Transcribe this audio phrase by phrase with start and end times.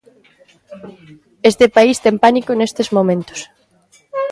[1.49, 3.39] Este país ten pánico nestes momentos.